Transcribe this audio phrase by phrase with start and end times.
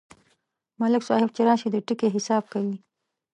[0.79, 2.77] ملک صاحب چې راشي، د ټکي حساب کوي.